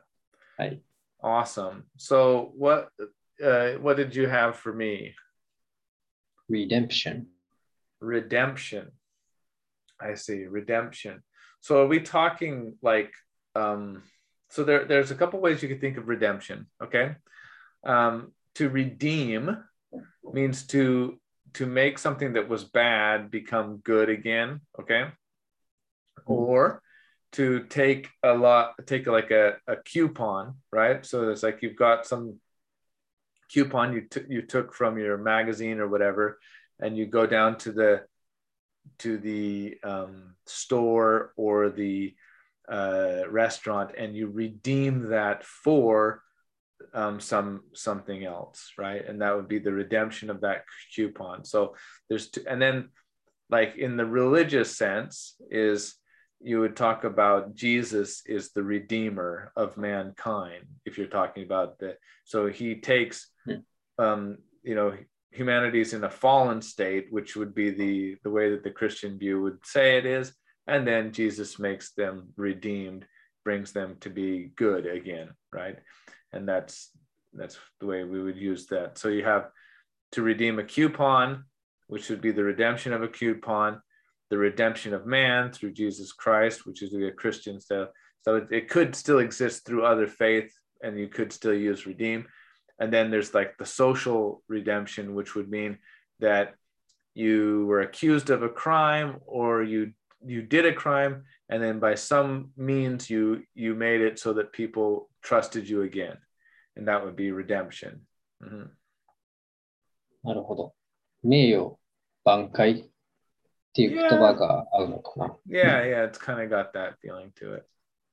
[0.57, 0.81] はい。
[1.21, 1.83] awesome.
[1.97, 2.89] So what
[3.43, 5.15] uh what did you have for me?
[6.49, 7.27] Redemption。
[8.01, 8.91] redemption.
[10.01, 11.23] I see redemption.
[11.61, 13.13] So are we talking like
[13.55, 14.03] um
[14.49, 17.15] so there there's a couple ways you could think of redemption okay?
[17.83, 19.57] Um to redeem
[20.23, 21.19] means to
[21.53, 25.11] to make something that was bad become good again okay?
[26.25, 26.81] Or
[27.31, 31.05] to take a lot take like a, a coupon right?
[31.05, 32.39] So it's like you've got some
[33.51, 36.39] coupon you took you took from your magazine or whatever
[36.79, 38.03] and you go down to the
[38.99, 42.13] to the um, store or the
[42.71, 46.21] uh, restaurant and you redeem that for
[46.93, 49.05] um, some something else right?
[49.07, 50.63] And that would be the redemption of that
[50.95, 51.43] coupon.
[51.43, 51.75] So
[52.07, 52.89] there's and then
[53.49, 55.95] like in the religious sense is
[56.41, 61.95] you would talk about jesus is the redeemer of mankind if you're talking about the
[62.25, 63.61] so he takes Hmm.
[63.97, 64.93] um you know
[65.31, 69.41] humanity's in a fallen state, which would be the the way that the Christian view
[69.41, 70.33] would say it is,
[70.67, 73.05] and then Jesus makes them redeemed,
[73.43, 75.77] brings them to be good again, right?
[76.33, 76.91] And that's
[77.33, 78.97] that's the way we would use that.
[78.97, 79.49] So you have
[80.13, 81.45] to redeem a coupon,
[81.87, 83.81] which would be the redemption of a coupon,
[84.30, 87.88] the redemption of man through Jesus Christ, which is the Christian stuff.
[88.22, 92.26] So it, it could still exist through other faith, and you could still use redeem
[92.78, 95.78] and then there's like the social redemption which would mean
[96.20, 96.54] that
[97.14, 99.92] you were accused of a crime or you
[100.26, 104.52] you did a crime and then by some means you you made it so that
[104.52, 106.16] people trusted you again
[106.76, 108.00] and that would be redemption
[108.42, 108.66] mm-hmm.
[110.26, 110.74] なるほど。
[111.20, 111.78] 名誉
[112.22, 112.88] 挽回
[113.69, 115.37] っていう言葉が合うのかな。
[115.47, 117.65] Yeah, yeah, it's kind of got that feeling to it.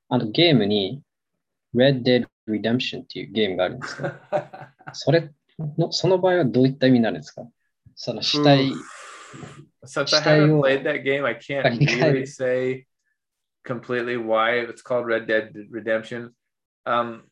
[0.09, 1.01] あとゲームに
[1.75, 4.11] Red Dead Redemption っていうゲームがあるんですけど、
[4.93, 5.31] それ
[5.77, 7.43] の、その場合はどういった意味になるんですか
[7.95, 8.71] その死体。
[9.85, 12.85] Since I haven't played that game, I can't really say
[13.65, 16.33] completely why it's called Red Dead Redemption.
[16.85, 17.23] Um,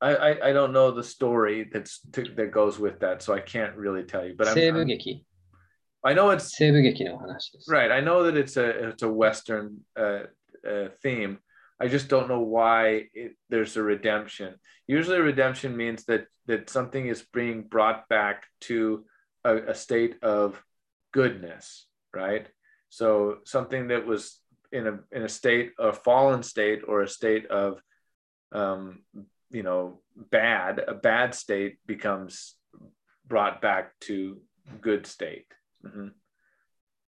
[0.00, 3.40] I, I, I don't know the story that's to, that goes with that, so I
[3.40, 4.34] can't really tell you.
[4.36, 4.88] But I'm, I'm
[6.04, 6.56] I know it's
[7.68, 7.90] right.
[7.90, 10.24] I know that it's a it's a Western uh,
[10.68, 11.38] uh, theme,
[11.80, 14.54] I just don't know why it, there's a redemption.
[14.86, 19.04] Usually, redemption means that that something is being brought back to
[19.44, 20.62] a, a state of
[21.12, 22.46] goodness, right?
[22.88, 24.40] So something that was
[24.72, 27.80] in a in a state a fallen state or a state of
[28.52, 29.02] um,
[29.50, 32.56] you know bad a bad state becomes
[33.26, 34.40] brought back to
[34.80, 35.46] good state
[35.85, 36.07] mm-hmm.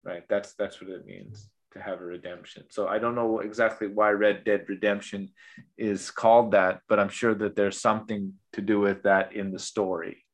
[0.04, 2.66] right that's that's what it means to have a redemption.
[2.70, 5.30] So I don't know exactly why Red Dead Redemption
[5.78, 9.60] is called that, but I'm sure that there's something to do with that in the
[9.60, 10.26] story.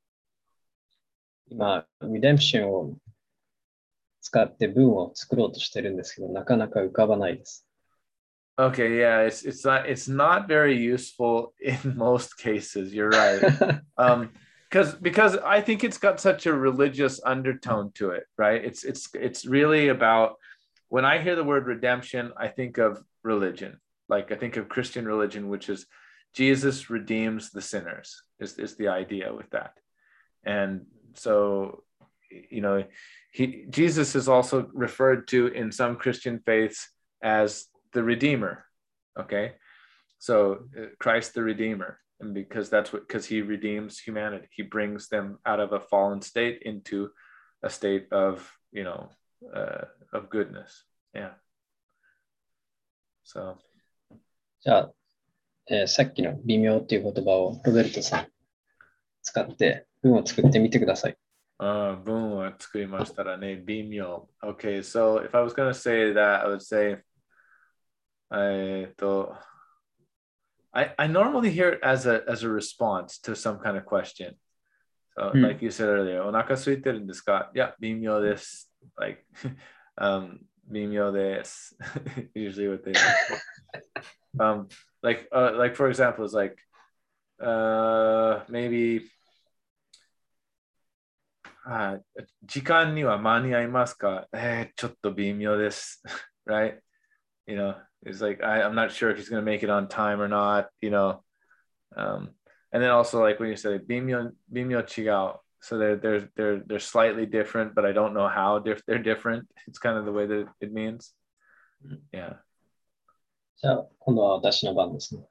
[1.50, 2.98] 今、Redemption を
[4.20, 7.65] 使って文を作ろうとしてるんですけど、なかなか浮かばないです。
[8.60, 12.91] Okay, yeah, it's it's not it's not very useful in most cases.
[12.91, 13.80] You're right.
[13.98, 14.32] um,
[14.73, 18.65] because because I think it's got such a religious undertone to it, right?
[18.65, 20.37] It's it's it's really about
[20.89, 23.81] when I hear the word redemption, I think of religion.
[24.09, 25.85] Like I think of Christian religion, which is
[26.35, 29.75] Jesus redeems the sinners, is, is the idea with that.
[30.43, 31.83] And so,
[32.31, 32.83] you know,
[33.31, 36.89] he Jesus is also referred to in some Christian faiths
[37.23, 38.65] as the Redeemer.
[39.21, 39.53] Okay.
[40.19, 44.48] So uh, Christ the Redeemer And because that's what because he redeems humanity.
[44.52, 47.10] He brings them out of a fallen state into
[47.63, 49.10] a state of, you know,
[49.56, 50.84] uh, of goodness.
[51.13, 51.34] Yeah.
[53.24, 53.58] So.
[54.62, 54.93] じゃあ、
[55.70, 58.28] えー、さっきの微妙っていう言葉をロベルトさん
[59.22, 61.17] 使って文を作ってみてください。
[61.60, 64.28] Uh, 文を作りましたらね、微妙。
[64.43, 67.04] Okay, so if I was going to say that, I would say,
[68.32, 69.36] えっと、
[70.74, 74.36] I, I normally hear it as a, as a response to some kind of question.
[75.17, 78.72] So, like you said earlier, お腹空いてるんですかいや、微妙です。
[78.96, 79.26] Like,
[79.98, 80.39] um,
[80.70, 81.76] 微妙です
[82.36, 82.93] usually what they
[84.39, 84.67] um
[85.02, 86.58] like uh like for example is like
[87.41, 89.02] uh maybe
[91.65, 92.00] あ
[92.43, 96.02] 時間には間に合いますかえー、ちょっと微妙です
[96.46, 96.80] right
[97.46, 99.88] you know it's like I, I'm not sure if he's going to make it on
[99.88, 101.24] time or not you know
[101.96, 102.30] um
[102.72, 107.74] and then also like when you say 微妙微妙違う so they're they're they're they're slightly different,
[107.74, 109.48] but I don't know how diff- they're different.
[109.67, 111.13] It's kind of the way that it means.
[112.13, 112.36] Yeah.
[113.60, 115.24] じゃあ、今度は私の番ですね。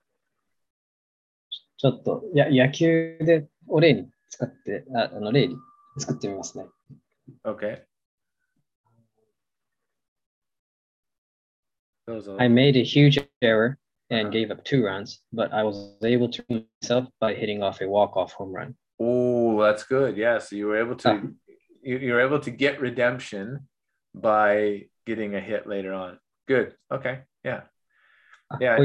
[1.77, 5.57] ちょっと、や野球でお例に使って、ああの例に
[5.99, 6.67] 作ってみますね。
[7.45, 7.85] Okay.
[12.40, 13.78] I made a huge error
[14.10, 14.30] and uh-huh.
[14.30, 18.34] gave up two runs, but I was able to myself by hitting off a walk-off
[18.34, 18.76] home run.
[19.00, 20.18] Oh, that's good.
[20.18, 20.40] Yeah.
[20.40, 21.22] So you were able to ah.
[21.84, 23.68] you were able to get redemption
[24.14, 26.20] by getting a hit later on.
[26.48, 26.76] Good.
[26.92, 27.22] Okay.
[27.44, 27.62] Yeah.
[28.52, 28.78] Ah, yeah.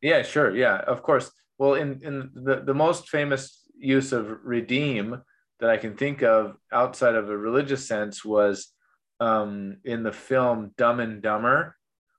[0.00, 0.54] Yeah, sure.
[0.54, 1.30] Yeah, of course.
[1.58, 5.22] Well, in, in the, the most famous use of redeem
[5.60, 8.68] that I can think of outside of a religious sense was
[9.20, 11.76] um, in the film Dumb and Dumber,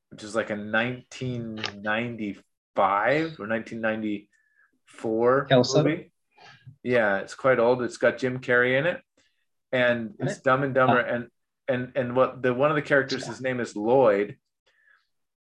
[0.10, 5.84] which is like a 1995 or 1994 Kelso?
[5.84, 6.12] movie.
[6.84, 7.82] Yeah, it's quite old.
[7.82, 9.02] It's got Jim Carrey in it,
[9.72, 11.00] and it's Dumb and Dumber.
[11.00, 11.28] And
[11.68, 14.38] and and what the one of the characters, his name is Lloyd.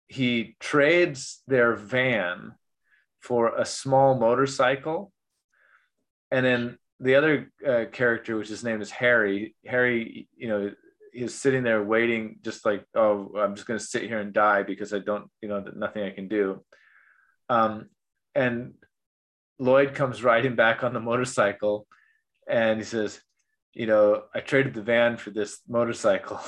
[0.06, 2.52] He trades their van
[3.20, 5.12] for a small motorcycle,
[6.30, 10.70] and then the other uh, character, which his name is Harry, Harry, you know,
[11.12, 14.62] he's sitting there waiting, just like, oh, I'm just going to sit here and die
[14.62, 16.64] because I don't, you know, nothing I can do.
[17.48, 17.86] Um,
[18.34, 18.74] and
[19.58, 21.86] Lloyd comes riding back on the motorcycle
[22.48, 23.20] and he says,
[23.74, 26.40] you know, I traded the van for this motorcycle.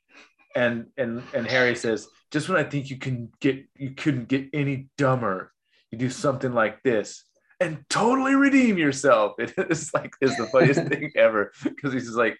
[0.56, 4.48] and and and Harry says, just when I think you can get you couldn't get
[4.52, 5.52] any dumber,
[5.90, 7.24] you do something like this
[7.60, 9.34] and totally redeem yourself.
[9.38, 12.38] It is like is the funniest thing ever because he's just like,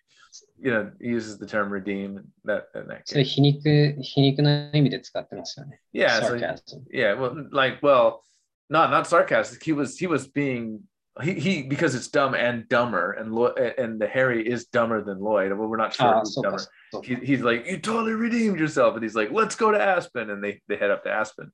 [0.60, 3.36] you know, he uses the term redeem that in that それ case.
[3.36, 5.80] 皮肉、皮肉な意味で使ってますよね。
[5.94, 6.84] Yeah, so Sarcasm.
[6.92, 8.22] yeah, well, like well,
[8.70, 9.64] not not sarcastic.
[9.64, 10.80] He was he was being
[11.22, 15.20] he he because it's dumb and dumber and Lo- and the Harry is dumber than
[15.20, 15.54] Lloyd.
[15.54, 16.60] Well, we're not sure ああ、 who's そうか dumber.
[16.92, 18.96] そうか he, he's like, you totally redeemed yourself.
[18.96, 20.30] And he's like, let's go to Aspen.
[20.30, 21.52] And they, they head up to Aspen,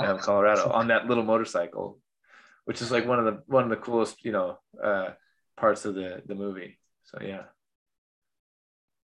[0.00, 1.98] uh, Oh, Colorado so- on that little motorcycle,
[2.64, 5.10] which is like one of the, one of the coolest, you know, uh,
[5.58, 6.78] parts of the, the movie.
[7.04, 7.42] So yeah,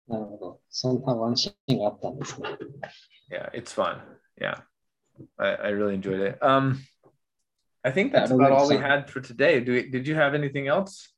[0.08, 0.62] なるほど。
[0.70, 2.50] そんなワンシーンがあったんですね。
[3.32, 4.00] yeah, it's fun.
[4.40, 4.62] Yeah.
[5.38, 6.38] I, I really enjoyed it.
[6.42, 6.80] Um,
[7.84, 8.84] I think that's Yeah, about all we fun.
[8.84, 9.60] had for today.
[9.64, 11.10] Do we, did you have anything else?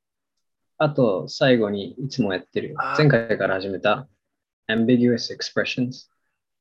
[0.77, 4.07] あと、最後にいつもやってるあ、前回から始めた
[4.69, 6.09] ambiguous expressions。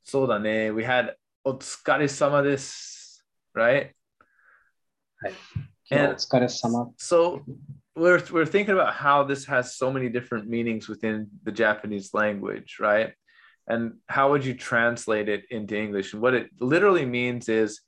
[0.05, 1.15] So dane, we had
[1.45, 3.23] Otsukare-sama desu,
[3.55, 3.91] right?
[5.91, 6.91] 今日お疲れ様。
[6.99, 7.41] so
[8.00, 12.78] we're we're thinking about how this has so many different meanings within the Japanese language,
[12.80, 13.14] right?
[13.68, 16.14] And how would you translate it into English?
[16.14, 17.82] And what it literally means is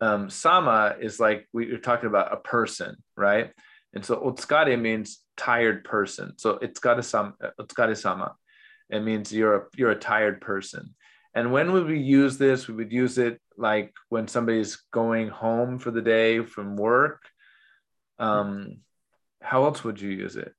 [0.00, 3.50] um, sama is like we, are talking about a person, right?
[3.92, 6.38] And so otsukare means tired person.
[6.38, 8.34] So otsukare sama, otsukare sama.
[8.88, 10.94] It means you're a, you're a tired person.
[11.34, 12.66] And when would we use this?
[12.66, 17.22] We would use it like when somebody's going home for the day from work.
[18.18, 18.78] Um,
[19.40, 20.54] how else would you use it?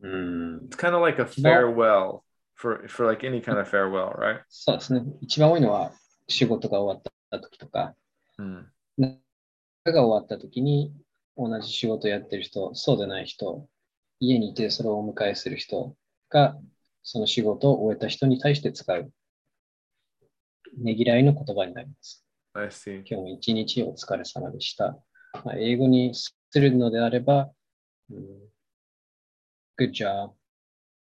[0.00, 0.68] うん。
[0.68, 2.22] It's kind of like a farewell
[2.54, 4.42] for for like any kind of farewell, right?
[4.48, 5.02] そうですね。
[5.20, 5.92] 一番多いのは
[6.28, 7.94] 仕事が終わった時とか、
[8.38, 8.66] Hmm.
[8.98, 10.92] が終わった時に
[11.36, 13.68] 同じ仕事やってる人、そうでない人、
[14.20, 15.96] 家にいてそれをお迎えする人
[16.30, 16.56] が、
[17.02, 19.12] その仕事を終えた人に対して使う、
[20.78, 22.24] ねぎらいの言葉になります。
[22.54, 22.98] I see.
[22.98, 24.98] 今日も一日お疲れ様でした。
[25.45, 27.51] まあ、英語にするのであれば、
[28.11, 28.25] うん
[29.79, 30.33] Good job.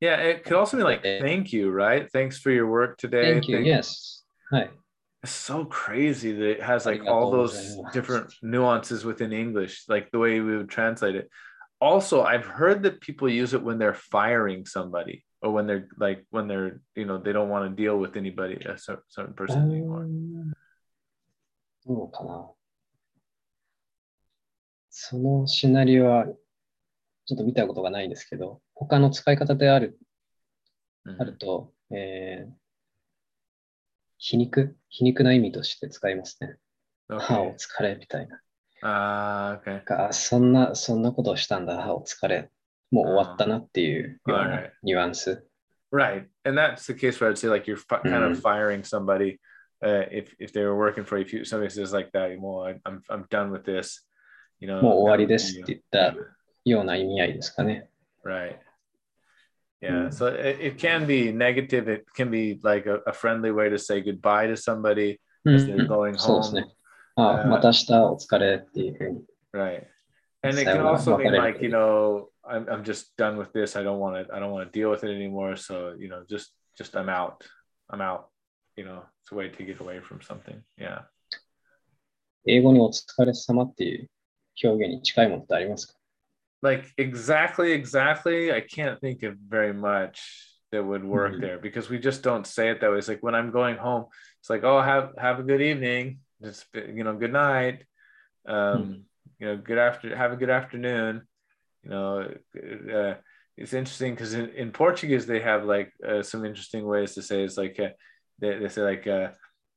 [0.00, 1.20] Yeah, it could also be like Okay.
[1.20, 2.08] thank you, right?
[2.12, 3.34] Thanks for your work today.
[3.40, 3.56] Thank you.
[3.58, 4.24] Thank- Yes.
[4.50, 4.70] はい。
[5.24, 7.92] It's so crazy that it has like Arigatou all those gozaimasu.
[7.92, 11.28] different nuances within English, like the way we would translate it.
[11.80, 16.24] Also, I've heard that people use it when they're firing somebody or when they're like
[16.30, 19.34] when they're you know they don't want to deal with anybody a cer- certain う
[19.34, 20.04] person anymore.
[20.04, 20.52] ん
[21.86, 22.50] どうかな。
[24.99, 29.99] そのシナリオはちょっと見たことがないですけど、他の使い方である
[31.05, 31.15] Mhm.
[31.19, 32.51] あると、えー
[34.19, 36.55] 皮肉皮肉な意味として使いますね。
[37.09, 37.55] あ、お Okay.
[37.57, 38.41] 疲れみたいな。
[38.81, 40.07] Ah, okay.
[40.07, 42.49] あそんな、そんなことをしたんだ、あお疲れ。
[42.89, 45.45] もう終わったなっていうような.ニュアンス。
[45.93, 48.41] Right, and that's the case where I'd say like you're kind of Mhm.
[48.41, 49.39] firing somebody.
[49.79, 52.65] Uh, if if they were working for you, if you, somebody says like that, well,
[52.65, 54.03] I, I'm I'm done with this.
[54.60, 55.64] You know, もう終わり done で with すっ you.
[55.64, 56.16] て言った
[56.64, 57.88] ような意味合いですかね。
[58.24, 58.56] Right.
[59.80, 60.08] Yeah.
[60.08, 60.12] Mm.
[60.12, 61.88] So it, it can be negative.
[61.92, 65.66] It can be like a, a friendly way to say goodbye to somebody うん as
[65.66, 66.60] they're going そうです home.
[66.60, 66.74] ね。
[67.16, 69.24] あ、Uh, また明日お疲れっていうふうに。
[69.52, 69.86] Right.
[70.44, 71.38] And it can Sayonara, also mean wakareru.
[71.38, 73.76] like, you know, I'm, I'm just done with this.
[73.76, 75.56] I don't want to, I don't want to deal with it anymore.
[75.56, 77.44] So, you know, just, just I'm out.
[77.90, 78.28] I'm out.
[78.76, 80.62] You know, it's a way to get away from something.
[80.78, 81.02] Yeah.
[82.46, 84.10] 英語にお疲れ様っていう
[84.62, 85.94] 表現に近いものってありますか
[86.64, 88.52] Like exactly, exactly.
[88.52, 90.20] I can't think of very much
[90.70, 91.40] that would work Mhm.
[91.40, 92.98] there because we just don't say it that way.
[92.98, 94.06] It's like when I'm going home,
[94.40, 96.20] it's like, oh, have have a good evening.
[96.40, 97.84] Just you know, good night.
[98.46, 99.06] Um,
[99.40, 101.26] you know, good after have a good afternoon.
[101.82, 103.14] You know, uh,
[103.56, 107.42] it's interesting because in, in Portuguese they have like uh, some interesting ways to say
[107.42, 107.90] it's like uh,
[108.38, 109.30] they, they say like uh,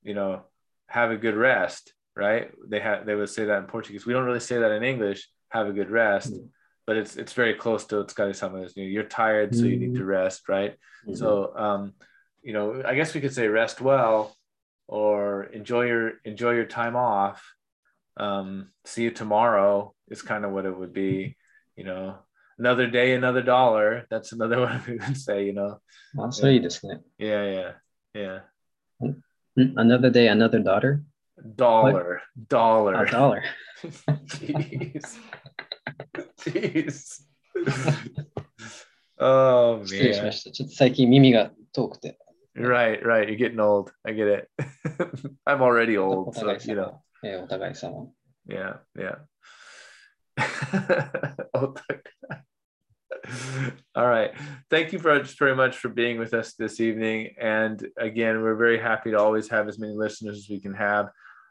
[0.04, 0.44] you know
[0.88, 4.26] have a good rest right they have they would say that in Portuguese we don't
[4.26, 6.50] really say that in English have a good rest Mm.
[6.88, 10.06] but it's it's very close to otsukare-sama you know, you're tired so you need to
[10.06, 10.74] rest right
[11.14, 11.28] so
[11.66, 11.82] um
[12.48, 14.36] you know I guess we could say rest well
[14.88, 17.40] or enjoy your enjoy your time off
[18.18, 21.36] um see you tomorrow is kind of what it would be
[21.76, 22.16] you know
[22.58, 25.80] another day another dollar that's another one we would say you know
[26.18, 27.02] あ、それいいですね。
[27.20, 27.74] yeah
[28.14, 28.42] yeah
[29.02, 29.22] yeah ん
[29.78, 31.02] Another day, another daughter?
[31.56, 33.42] dollar あ、 dollar dollar.
[34.28, 35.20] Jeez.
[36.38, 37.26] Jeez.
[39.20, 40.32] oh 失礼しま man.
[40.32, 40.52] した。
[40.52, 42.18] ちょっと最近耳が遠くて。
[42.56, 43.28] Right, right.
[43.28, 43.92] You're getting old.
[44.06, 44.50] I get it.
[45.46, 47.28] I'm already お old, 互 so い you 様 know.。
[47.28, 48.08] えーお互い様。
[48.48, 49.18] Yeah, yeah.
[53.96, 54.32] All right.
[54.70, 57.34] Thank you very, very much for being with us this evening.
[57.42, 61.10] And again, we're very happy to always have as many listeners as we can have.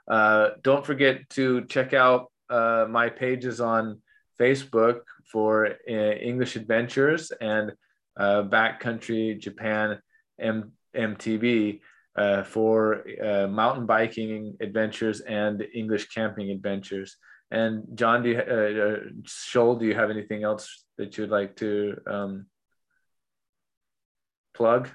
[0.09, 4.01] Uh, don't forget to check out uh, my pages on
[4.39, 7.73] Facebook for uh, English Adventures and
[8.17, 9.99] uh, Backcountry Japan
[10.39, 11.81] M- MTV
[12.17, 17.17] uh, for uh, mountain biking adventures and English camping adventures.
[17.51, 21.57] And John, do you, uh, uh, Shoal, do you have anything else that you'd like
[21.57, 22.47] to um,
[24.55, 24.89] plug?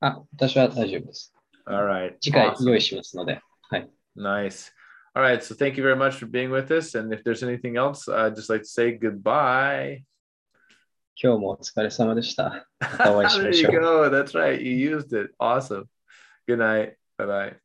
[0.00, 1.32] あ、私は大丈夫です。
[1.66, 2.14] All right.
[2.20, 2.68] 次回 Awesome.
[2.68, 3.40] 用意しますので。
[3.70, 3.90] はい。
[4.16, 4.72] Nice.
[5.14, 5.40] All right.
[5.42, 6.94] So thank you very much for being with us.
[6.98, 10.02] And if there's anything else, I'd just like to say goodbye.
[11.20, 12.66] 今日もお疲れ様でした。
[12.78, 14.10] またお会いし there まし you ょ う。
[14.10, 14.16] go.
[14.16, 14.60] That's right.
[14.60, 15.32] You used it.
[15.38, 15.86] Awesome.
[16.46, 16.96] Good night.
[17.16, 17.56] Bye bye.